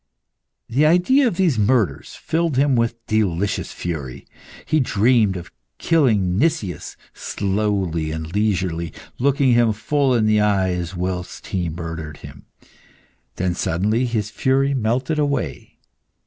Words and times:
The 0.67 0.83
idea 0.83 1.27
of 1.27 1.37
these 1.37 1.59
murders 1.59 2.15
filled 2.15 2.57
him 2.57 2.75
with 2.75 2.95
delicious 3.05 3.71
fury. 3.71 4.25
He 4.65 4.79
dreamed 4.79 5.37
of 5.37 5.51
killing 5.77 6.39
Nicias 6.39 6.97
slowly 7.13 8.09
and 8.09 8.33
leisurely, 8.33 8.93
looking 9.19 9.51
him 9.53 9.73
full 9.73 10.15
in 10.15 10.25
the 10.25 10.41
eyes 10.41 10.95
whilst 10.95 11.45
he 11.53 11.69
murdered 11.69 12.17
him. 12.25 12.47
Then 13.35 13.53
suddenly 13.53 14.07
his 14.07 14.31
fury 14.31 14.73
melted 14.73 15.19
away. 15.19 15.77